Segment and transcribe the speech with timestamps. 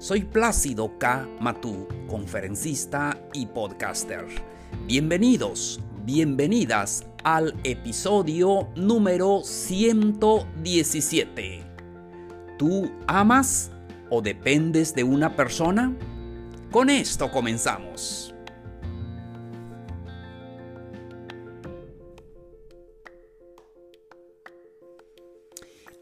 [0.00, 1.28] Soy Plácido K.
[1.40, 4.24] Matú, conferencista y podcaster.
[4.86, 11.64] Bienvenidos, bienvenidas al episodio número 117.
[12.58, 13.72] ¿Tú amas
[14.08, 15.92] o dependes de una persona?
[16.70, 18.32] Con esto comenzamos.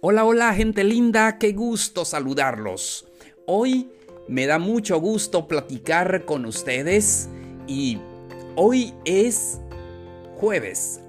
[0.03, 3.07] Hola, hola gente linda, qué gusto saludarlos.
[3.49, 3.89] Hoy
[4.27, 7.29] me da mucho gusto platicar con ustedes
[7.69, 7.97] y
[8.57, 9.61] hoy es
[10.35, 11.01] jueves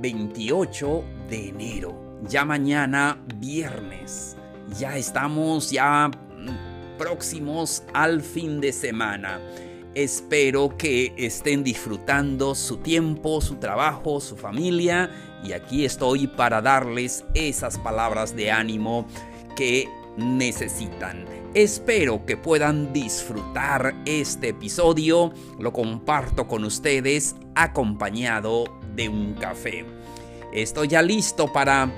[0.00, 1.94] 28 de enero,
[2.26, 4.38] ya mañana viernes,
[4.78, 9.38] ya estamos ya mm, próximos al fin de semana.
[9.94, 15.10] Espero que estén disfrutando su tiempo, su trabajo, su familia
[15.44, 19.06] y aquí estoy para darles esas palabras de ánimo
[19.56, 21.24] que necesitan.
[21.54, 25.32] Espero que puedan disfrutar este episodio.
[25.58, 28.64] Lo comparto con ustedes acompañado
[28.94, 29.84] de un café.
[30.52, 31.90] Estoy ya listo para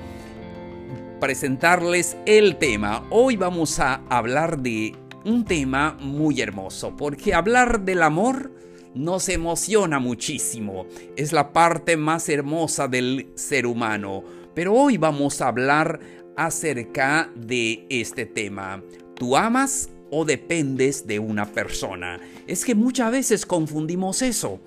[1.20, 3.04] presentarles el tema.
[3.10, 4.94] Hoy vamos a hablar de
[5.24, 8.52] un tema muy hermoso, porque hablar del amor
[8.94, 10.86] nos emociona muchísimo.
[11.16, 14.22] Es la parte más hermosa del ser humano.
[14.54, 16.00] Pero hoy vamos a hablar
[16.38, 18.80] acerca de este tema.
[19.16, 22.20] ¿Tú amas o dependes de una persona?
[22.46, 24.60] Es que muchas veces confundimos eso.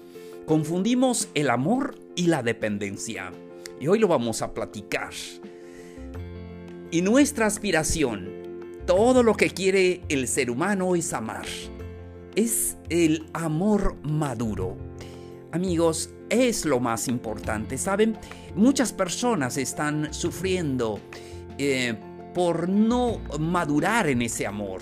[0.46, 3.32] Confundimos el amor y la dependencia.
[3.80, 5.12] Y hoy lo vamos a platicar.
[6.92, 8.42] Y nuestra aspiración
[8.86, 11.46] todo lo que quiere el ser humano es amar.
[12.36, 14.76] Es el amor maduro.
[15.54, 18.18] Amigos, es lo más importante, ¿saben?
[18.56, 21.00] Muchas personas están sufriendo
[21.64, 21.96] eh,
[22.34, 24.82] por no madurar en ese amor.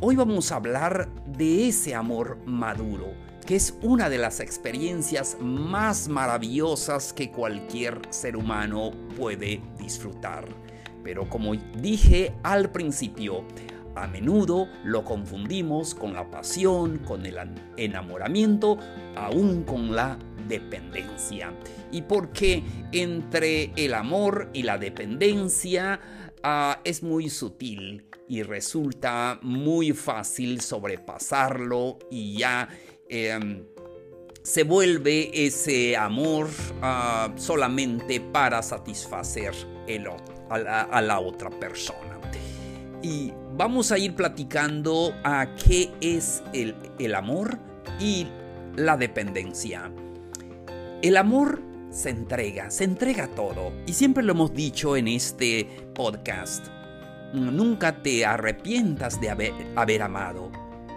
[0.00, 3.14] Hoy vamos a hablar de ese amor maduro,
[3.46, 10.46] que es una de las experiencias más maravillosas que cualquier ser humano puede disfrutar.
[11.02, 13.44] Pero como dije al principio,
[13.94, 17.38] a menudo lo confundimos con la pasión, con el
[17.78, 18.76] enamoramiento,
[19.16, 21.52] aún con la dependencia.
[21.90, 22.62] Y porque
[22.92, 26.00] entre el amor y la dependencia
[26.42, 32.68] ah, es muy sutil y resulta muy fácil sobrepasarlo y ya
[33.08, 33.64] em,
[34.42, 36.48] se vuelve ese amor
[36.82, 39.54] ah, solamente para satisfacer
[39.86, 42.20] el otro a la, otra persona.
[43.02, 47.58] Y vamos a ir platicando a qué es el, el amor
[47.98, 48.26] y
[48.76, 49.90] la dependencia.
[51.04, 51.60] El amor
[51.90, 53.74] se entrega, se entrega todo.
[53.86, 56.66] Y siempre lo hemos dicho en este podcast.
[57.34, 60.50] Nunca te arrepientas de haber, amado.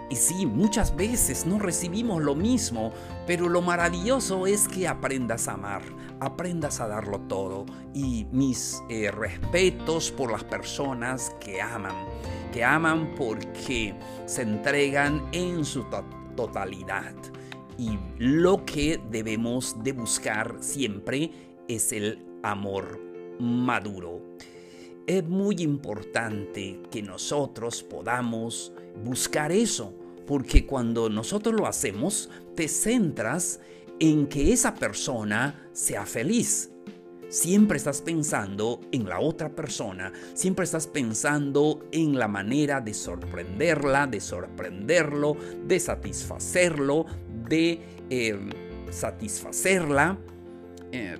[0.08, 2.90] Y sí, muchas veces no recibimos lo mismo,
[3.26, 5.82] pero lo maravilloso es que aprendas a amar,
[6.20, 7.66] aprendas a darlo todo.
[7.92, 12.06] Y mis eh, respetos por las personas que aman,
[12.50, 13.94] que aman porque
[14.24, 15.84] se entregan en su
[16.34, 17.12] totalidad.
[17.78, 21.30] Y lo que debemos de buscar siempre
[21.68, 23.00] es el amor
[23.38, 24.20] maduro.
[25.06, 28.72] Es muy importante que nosotros podamos
[29.04, 29.94] buscar eso,
[30.26, 33.60] porque cuando nosotros lo hacemos, te centras
[34.00, 36.70] en que esa persona sea feliz.
[37.28, 44.06] Siempre estás pensando en la otra persona, siempre estás pensando en la manera de sorprenderla,
[44.06, 45.36] de sorprenderlo,
[45.66, 47.04] de satisfacerlo,
[47.48, 47.80] de
[48.10, 48.38] eh,
[48.90, 50.18] satisfacerla.
[50.92, 51.16] Eh,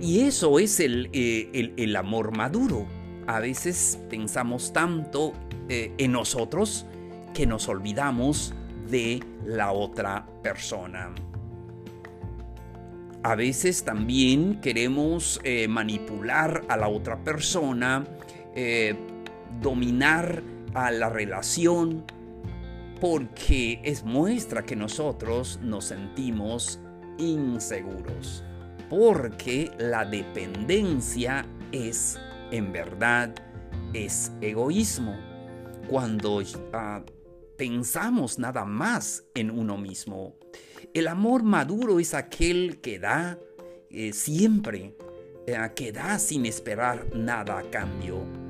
[0.00, 2.86] y eso es el, eh, el, amor maduro.
[3.26, 5.32] A veces pensamos tanto
[5.68, 6.86] en nosotros
[7.34, 8.54] que nos olvidamos
[8.88, 11.12] de la otra persona.
[13.26, 18.04] A veces también queremos eh, manipular a la otra persona,
[18.54, 18.94] eh,
[19.60, 22.04] dominar a la relación,
[23.00, 26.80] porque es muestra que nosotros nos sentimos
[27.18, 28.44] inseguros,
[28.88, 32.18] porque la dependencia es,
[32.50, 33.34] en verdad,
[33.92, 35.16] es egoísmo.
[35.88, 37.04] Cuando ah,
[37.56, 40.36] pensamos nada más en uno mismo.
[40.94, 43.38] El amor maduro es aquel que da
[43.90, 44.96] eh, siempre,
[45.46, 48.45] eh, que da sin esperar nada a cambio.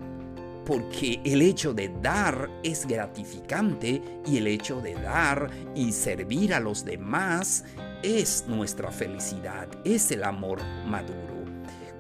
[0.67, 6.61] Porque el hecho de dar es gratificante y el hecho de dar y servir a
[6.61, 7.65] los demás
[8.03, 11.45] es nuestra felicidad, es el amor maduro.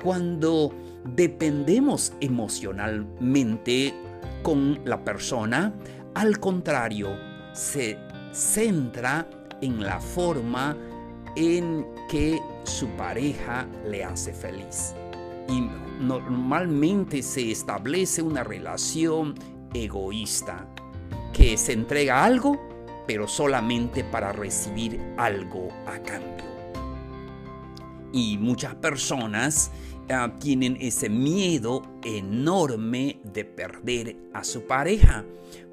[0.03, 0.73] Cuando
[1.05, 3.95] dependemos emocionalmente
[4.43, 5.73] con la persona,
[6.15, 7.17] al contrario,
[7.53, 7.97] se
[8.33, 9.29] centra
[9.61, 10.77] en la forma
[11.37, 14.95] en que su pareja le hace feliz.
[15.49, 15.61] Y
[16.00, 19.34] normalmente se establece una relación
[19.75, 20.69] egoísta,
[21.32, 22.58] que se entrega algo,
[23.06, 26.44] pero solamente para recibir algo a cambio.
[28.12, 29.70] Y muchas personas
[30.08, 35.25] ah, tienen ese miedo enorme de perder a su pareja.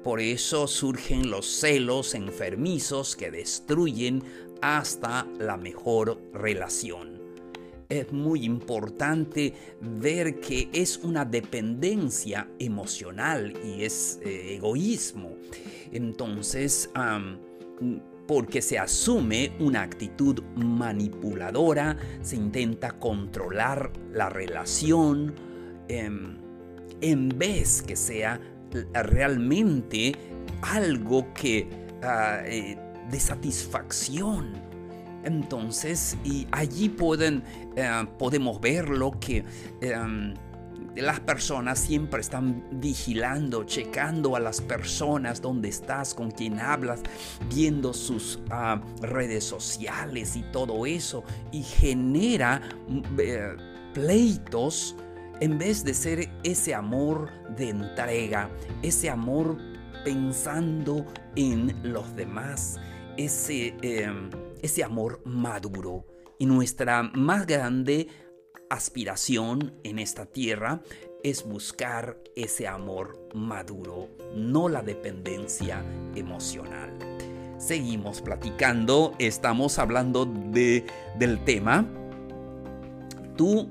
[0.02, 4.22] Por eso surgen los celos enfermizos que destruyen
[4.60, 7.13] hasta la mejor relación.
[7.88, 15.36] Es muy importante ver que es una dependencia emocional y es eh, egoísmo.
[15.92, 16.90] Entonces,
[18.26, 25.34] porque se asume una actitud manipuladora, se intenta controlar la relación
[25.88, 26.38] em,
[27.00, 28.40] en vez que sea
[28.92, 30.12] realmente
[30.62, 31.68] algo que
[32.02, 32.76] ah, eh,
[33.10, 34.73] de satisfacción.
[35.24, 37.42] Entonces, y allí pueden,
[37.76, 39.44] eh, podemos ver lo que
[39.80, 40.34] em,
[40.96, 47.02] las personas siempre están vigilando, checando a las personas, dónde estás, con quién hablas,
[47.52, 53.56] viendo sus ah, redes sociales y todo eso, y genera mm, eh,
[53.92, 54.96] pleitos
[55.40, 58.48] en vez de ser ese amor de entrega,
[58.82, 59.58] ese amor
[60.04, 61.04] pensando
[61.34, 62.78] en los demás,
[63.16, 64.30] ese, em,
[64.64, 66.06] ese amor maduro.
[66.38, 68.08] Y nuestra más grande
[68.70, 70.80] aspiración en esta tierra
[71.22, 75.84] es buscar ese amor maduro, no la dependencia
[76.14, 76.98] emocional.
[77.58, 80.86] Seguimos platicando, estamos hablando de,
[81.18, 81.86] del tema,
[83.36, 83.68] ¿tú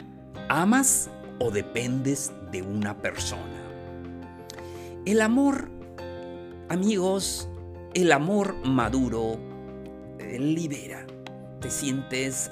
[0.48, 3.64] amas o dependes de una persona?
[5.06, 5.70] El amor,
[6.70, 7.50] amigos,
[7.96, 9.53] el amor maduro
[10.40, 11.06] libera.
[11.60, 12.52] Te sientes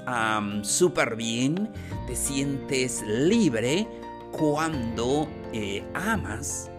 [0.64, 1.70] súper bien,
[2.08, 3.88] te sientes libre
[4.32, 6.72] cuando eh, amas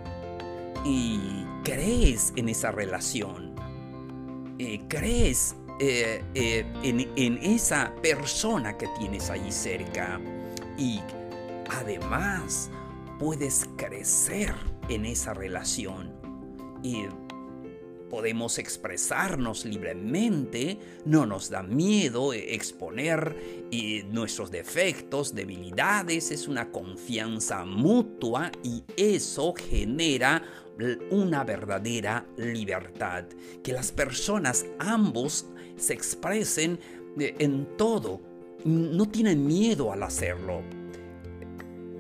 [0.85, 3.55] y crees en esa relación,
[4.59, 10.19] eh, crees eh, en, en, esa persona que tienes ahí cerca.
[10.79, 11.01] Y
[11.71, 12.71] además
[13.19, 14.55] puedes crecer
[14.89, 16.11] en esa relación.
[16.83, 17.07] Y
[18.13, 20.77] podemos expresarnos libremente,
[21.07, 23.65] no nos da miedo exponer
[24.11, 30.43] nuestros defectos, debilidades, es una confianza mutua y eso genera
[31.11, 33.25] una verdadera libertad.
[33.65, 35.47] Que las personas ambos
[35.79, 36.79] se expresen
[37.19, 38.21] eh, en todo,
[38.67, 40.82] no tienen miedo al hacerlo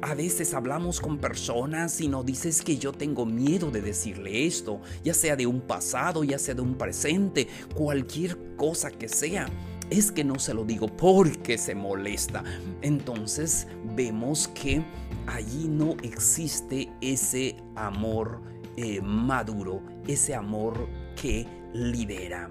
[0.03, 4.81] a veces hablamos con personas y nos dices que yo tengo miedo de decirle esto,
[5.05, 9.47] ya sea de un pasado, ya sea de un presente, cualquier cosa que sea.
[9.91, 12.43] Es que no se lo digo porque se molesta.
[12.81, 14.85] Entonces vemos que
[15.27, 18.43] allí no existe ese amor
[18.77, 22.51] eh, maduro, ese amor que libera.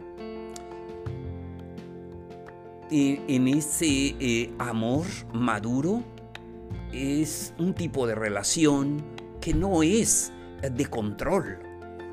[2.94, 6.04] en ese eh, amor maduro,
[6.94, 9.04] es un tipo de relación
[9.40, 10.32] que no es
[10.62, 11.60] de control.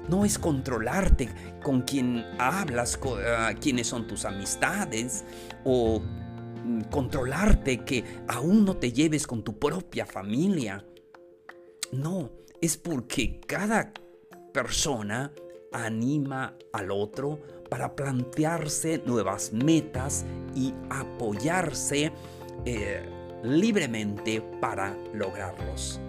[0.09, 1.29] No es controlarte
[1.63, 5.25] con quien hablas, ah, quiénes son tus amistades
[5.65, 10.85] o mm, controlarte que aún no te lleves con tu propia familia.
[11.93, 12.31] No,
[12.63, 13.93] es porque cada
[14.55, 15.33] persona
[15.73, 22.13] anima al otro para plantearse nuevas metas y apoyarse
[22.65, 26.01] eh, libremente para lograrlos.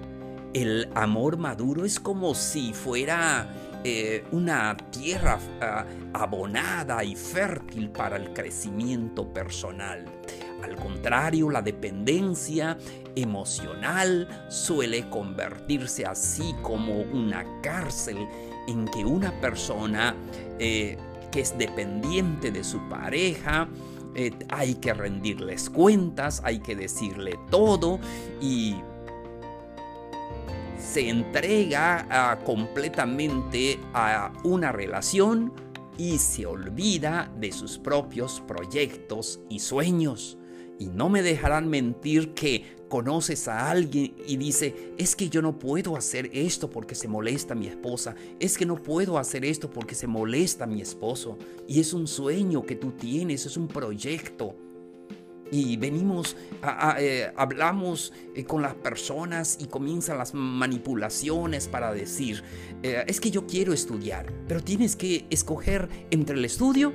[0.54, 3.48] El amor maduro es como si fuera
[3.84, 10.06] eh, una tierra ah, abonada y fértil para el crecimiento personal.
[10.64, 12.78] Al contrario, la dependencia
[13.16, 18.18] emocional suele convertirse así como una cárcel
[18.68, 20.16] en que una persona
[20.58, 20.98] eh,
[21.32, 23.68] que es dependiente de su pareja
[24.16, 28.00] eh, hay que rendirles cuentas, hay que decirle todo
[28.42, 28.76] y
[30.78, 35.54] se entrega completamente a una relación
[35.98, 40.38] y se olvida de sus propios proyectos y sueños.
[40.80, 45.58] Y no me dejarán mentir que conoces a alguien y dice, es que yo no
[45.58, 49.96] puedo hacer esto porque se molesta mi esposa, es que no puedo hacer esto porque
[49.96, 51.38] se molesta mi esposo.
[51.68, 54.56] Y es un sueño que tú tienes, es un proyecto
[55.52, 56.36] y venimos,
[57.00, 62.44] eh, hablamos eh, con las personas y comienzan las manipulaciones para decir,
[62.84, 66.94] eh, es que yo quiero estudiar, pero tienes que escoger entre el estudio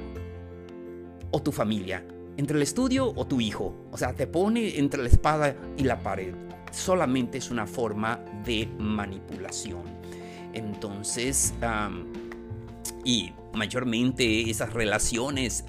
[1.30, 2.06] o tu familia,
[2.37, 3.75] entre el estudio o tu hijo.
[3.91, 6.35] O sea, te pone entre la espada y la pared.
[6.73, 9.83] Solamente es una forma de manipulación.
[10.53, 11.55] Entonces,
[13.05, 15.64] y mayormente esas relaciones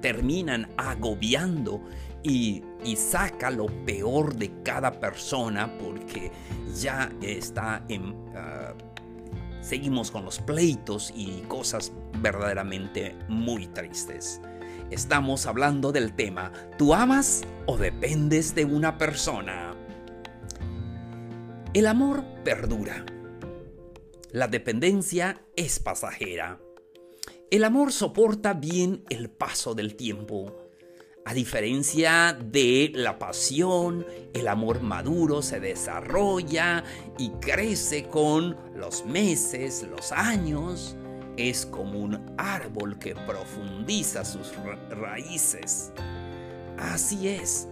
[0.00, 1.80] terminan agobiando
[2.22, 2.62] y,
[2.96, 6.30] saca lo peor de cada persona porque
[6.74, 8.14] ya está en...
[8.34, 8.74] Ah,
[9.60, 14.40] seguimos con los pleitos y cosas verdaderamente muy tristes.
[14.92, 19.74] Estamos hablando del tema, ¿tú amas o dependes de una persona?
[21.72, 23.06] El amor perdura.
[24.32, 26.60] La dependencia es pasajera.
[27.50, 30.62] El amor soporta bien el paso del tiempo
[31.24, 36.82] a diferencia de la pasión, el amor maduro se desarrolla
[37.16, 40.96] y crece con los meses, los años.
[41.36, 44.52] Es como un árbol que profundiza sus
[44.90, 45.92] raíces.
[46.78, 47.68] Así es.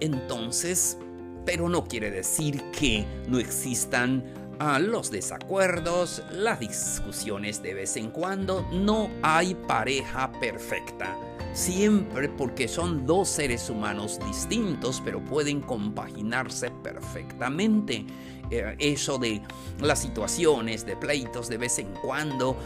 [0.00, 0.98] Entonces,
[1.44, 4.24] pero no quiere decir que no existan
[4.58, 8.66] ah, los desacuerdos, las discusiones de vez en cuando.
[8.72, 11.16] No hay pareja perfecta
[11.56, 18.04] siempre porque son dos seres humanos distintos, pero pueden compaginarse perfectamente.
[18.50, 19.42] Eh, eso de
[19.80, 22.56] las situaciones de pleitos de vez en cuando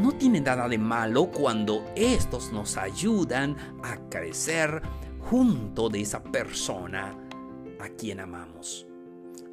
[0.00, 4.82] no tiene nada de malo cuando estos nos ayudan a crecer
[5.20, 7.16] junto de esa persona
[7.78, 8.86] a quien amamos.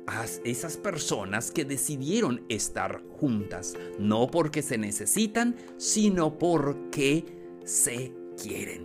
[0.08, 7.26] A esas personas que decidieron estar juntas, no porque se necesitan, sino porque
[7.64, 8.84] se quieren.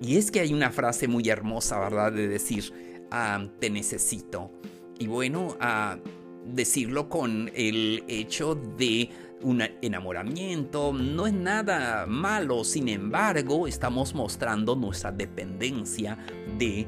[0.00, 2.12] Y es que hay una frase muy hermosa, ¿verdad?
[2.12, 2.72] De decir,
[3.12, 4.50] ah, te necesito.
[4.98, 5.98] Y bueno, a
[6.44, 9.10] decirlo con el hecho de
[9.42, 16.16] un enamoramiento no es nada malo, sin embargo, estamos mostrando nuestra dependencia
[16.58, 16.86] de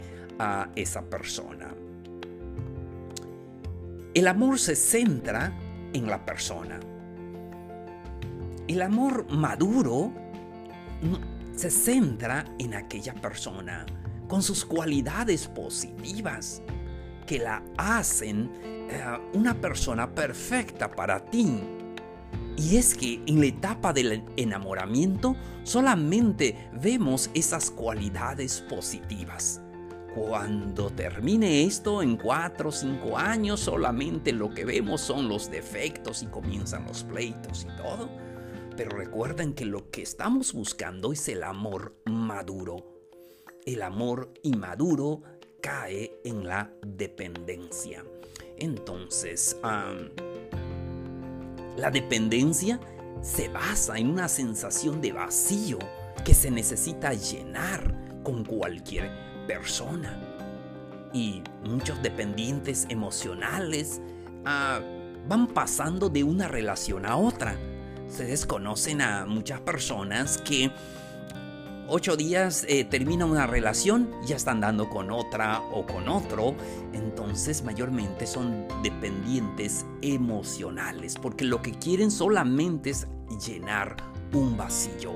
[0.77, 1.75] esa persona.
[4.15, 5.53] El amor se centra
[5.93, 6.79] en la persona.
[8.69, 10.13] El amor maduro
[11.55, 13.85] se centra en aquella persona
[14.29, 16.63] con sus cualidades positivas
[17.27, 19.03] que la hacen eh,
[19.33, 21.61] una persona perfecta para ti.
[22.57, 29.61] Y es que en la etapa del enamoramiento solamente vemos esas cualidades positivas.
[30.15, 36.23] Cuando termine esto en 4 o 5 años solamente lo que vemos son los defectos
[36.23, 38.09] y comienzan los pleitos y todo
[38.77, 42.77] pero recuerden que lo que estamos buscando es el amor maduro.
[43.65, 45.23] El amor inmaduro
[45.65, 48.05] cae en la dependencia.
[48.59, 49.57] Entonces,
[51.79, 52.79] la dependencia
[53.23, 55.79] se basa en una sensación de vacío
[56.23, 59.11] que se necesita llenar con cualquier
[59.47, 60.21] persona.
[61.15, 64.03] Y muchos dependientes emocionales
[64.45, 64.81] ah,
[65.27, 67.57] van pasando de una relación a otra
[68.09, 70.71] Ustedes conocen a muchas personas que
[71.89, 76.55] ocho días eh, termina una relación, ya están dando con otra o con otro.
[76.93, 83.07] Entonces mayormente son dependientes emocionales porque lo que quieren solamente es
[83.47, 83.97] llenar
[84.33, 85.13] un vacío.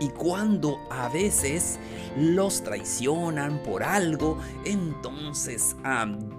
[0.00, 1.78] Y cuando a veces
[2.16, 5.74] los traicionan por algo, entonces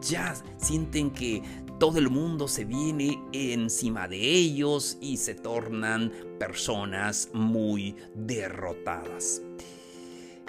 [0.02, 1.44] ya sienten que
[1.80, 9.42] todo el mundo se viene encima de ellos y se tornan personas muy derrotadas.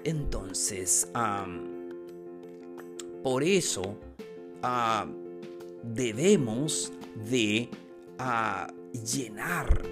[0.03, 1.09] Entonces,
[3.23, 3.97] por eso
[5.83, 6.93] debemos
[7.31, 7.69] de
[9.15, 9.83] llenar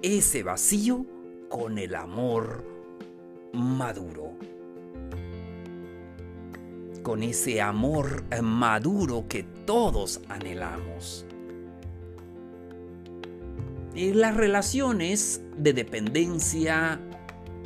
[0.00, 1.04] ese vacío
[1.48, 2.64] con el amor
[3.52, 4.36] maduro
[7.04, 11.24] con ese amor maduro que todos anhelamos.
[13.94, 16.98] Y las relaciones de dependencia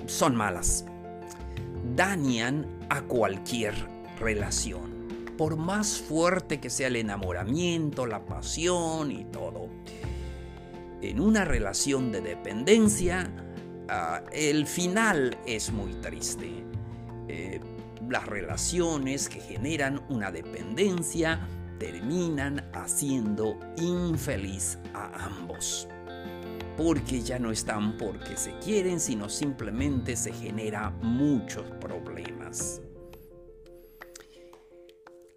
[0.05, 0.85] son malas.
[1.97, 3.75] Dañan a cualquier
[4.21, 4.99] relación.
[5.39, 9.69] por más fuerte que sea el enamoramiento, la pasión y todo.
[11.01, 13.31] En una relación de dependencia,
[13.89, 16.51] ah, el final es muy triste.
[17.29, 17.61] Eh,
[18.09, 21.47] las relaciones que generan una dependencia
[21.79, 25.89] terminan haciendo infeliz a ambos.
[26.77, 32.81] Porque ya no están porque se quieren, sino simplemente se genera muchos problemas.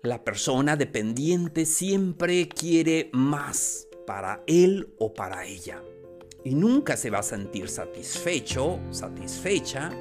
[0.03, 5.83] La persona dependiente siempre quiere más para él o para ella.
[6.43, 9.91] Y nunca se va a sentir satisfecho, satisfecha,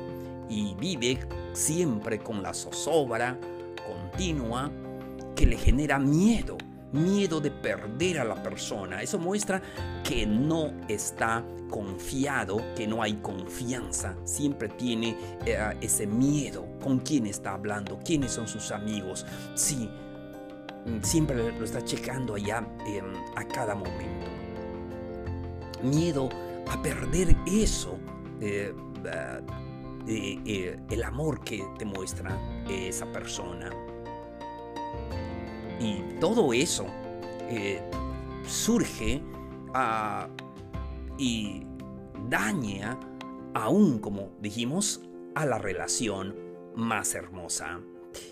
[0.51, 1.19] y vive
[1.55, 3.39] siempre con la zozobra
[3.87, 4.71] continua
[5.35, 6.59] que le genera miedo,
[6.93, 9.01] miedo de perder a la persona.
[9.01, 9.63] Eso muestra
[10.05, 14.17] que no está confiado, que no hay confianza.
[14.25, 15.17] Siempre tiene
[15.47, 19.25] eh, ese miedo con quién está hablando, quiénes son sus amigos.
[19.55, 19.89] Sí,
[21.03, 24.27] siempre lo está checando allá em, a cada momento.
[25.83, 26.29] Miedo
[26.69, 27.99] a perder eso.
[28.41, 28.75] Eh,
[30.07, 32.39] eh, el amor que te muestra
[32.69, 33.71] esa persona.
[35.81, 36.87] Y todo eso
[37.49, 37.81] eh,
[38.47, 39.23] surge
[39.75, 40.29] ah,
[41.19, 41.65] y
[42.29, 42.99] daña
[43.55, 45.01] aún, como dijimos,
[45.35, 46.37] a la relación
[46.77, 47.81] más hermosa.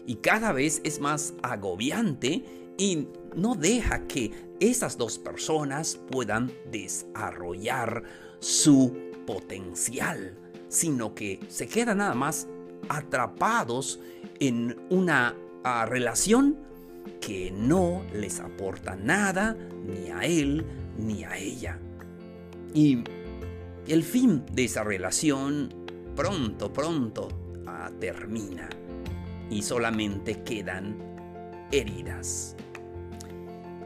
[0.06, 2.44] Y cada vez es más agobiante
[2.76, 8.02] y no deja que esas dos personas puedan desarrollar
[8.40, 8.96] su
[9.26, 10.36] potencial,
[10.68, 12.48] sino que se quedan nada más
[12.88, 14.00] atrapados
[14.40, 15.34] en una
[15.64, 16.56] ah, relación
[17.20, 19.56] que no les aporta nada
[19.86, 20.64] ni a él
[20.98, 21.78] ni a ella.
[22.74, 23.02] Y
[23.86, 25.72] el fin de esa relación
[26.14, 27.28] pronto, pronto
[27.66, 28.68] ah, termina
[29.50, 30.96] y solamente quedan
[31.72, 32.56] heridas.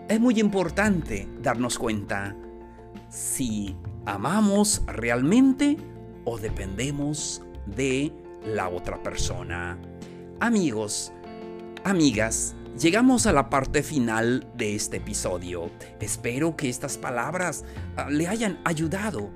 [0.09, 2.37] Es muy importante darnos cuenta
[3.09, 5.77] si amamos realmente
[6.25, 8.13] o dependemos de
[8.45, 9.79] la otra persona.
[10.41, 11.13] Amigos,
[11.85, 15.71] amigas, Llegamos a la parte final de este episodio.
[16.01, 17.65] Espero que estas palabras
[17.97, 19.31] ah, le hayan ayudado.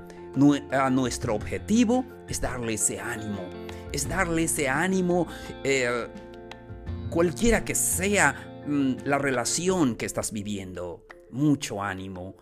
[0.71, 3.43] a nuestro objetivo es darle ese ánimo.
[3.93, 5.27] Es darle ese ánimo
[5.65, 6.09] eh,
[7.11, 11.07] cualquiera que sea mm, la relación que estás viviendo.
[11.31, 12.37] Mucho ánimo.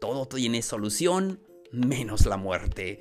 [0.00, 1.40] Todo tiene solución
[1.72, 3.00] menos la muerte.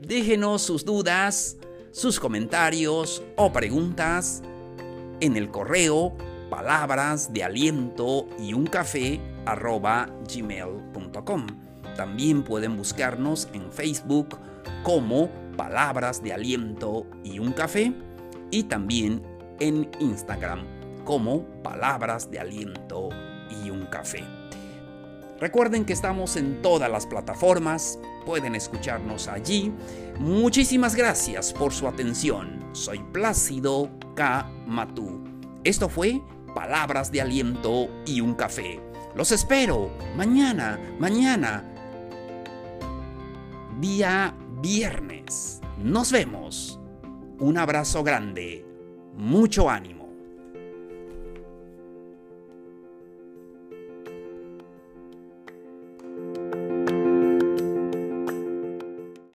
[0.00, 1.56] Déjenos sus dudas,
[1.90, 4.42] sus comentarios o preguntas
[5.20, 6.16] en el correo
[6.48, 9.20] palabras de aliento y un café
[10.34, 11.46] gmail.com.
[11.96, 14.38] También pueden buscarnos en Facebook
[14.82, 17.92] como palabras de aliento y un café
[18.50, 19.22] y también
[19.58, 20.64] en Instagram
[21.04, 23.08] como palabras de aliento
[23.64, 24.37] y un café.
[25.40, 29.72] Recuerden que estamos en todas las plataformas, pueden escucharnos allí.
[30.18, 32.68] Muchísimas gracias por su atención.
[32.72, 34.50] Soy Plácido K.
[34.66, 35.22] Matú.
[35.62, 36.20] Esto fue
[36.54, 38.80] Palabras de Aliento y un Café.
[39.14, 41.64] Los espero mañana, mañana,
[43.80, 45.60] día viernes.
[45.78, 46.80] Nos vemos.
[47.38, 48.66] Un abrazo grande.
[49.14, 49.97] Mucho ánimo.